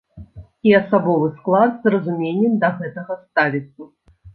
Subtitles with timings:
[0.69, 3.81] І асабовы склад з разуменнем да гэтага ставіцца.